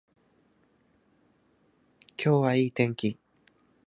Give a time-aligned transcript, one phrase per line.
[2.17, 3.19] 今日はいい天気